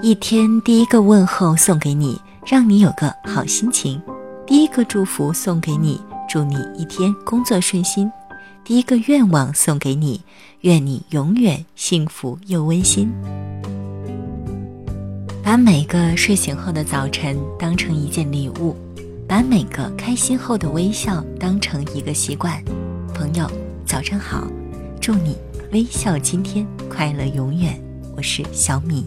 [0.00, 4.00] 一天第一个问候送给你让你有个好心情。
[4.46, 8.10] 第一个祝福送给你祝你一天工作顺心。
[8.62, 10.20] 第一个愿望送给你
[10.60, 13.12] 愿你永远幸福又温馨。
[15.42, 18.76] 把每个睡醒后的早晨当成一件礼物
[19.26, 22.62] 把每个开心后的微笑当成一个习惯。
[23.12, 23.50] 朋友
[23.84, 24.46] 早上好
[25.00, 25.36] 祝你
[25.72, 27.82] 微笑今天快乐永远。
[28.16, 29.04] 我是小米。